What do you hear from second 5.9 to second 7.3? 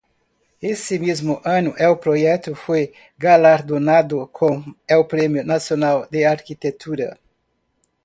de Arquitectura.